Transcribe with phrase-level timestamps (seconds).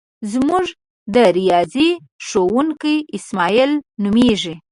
[0.31, 0.67] زمونږ
[1.13, 1.89] د ریاضی
[2.27, 3.71] ښوونکی اسماعیل
[4.03, 4.53] نومیږي.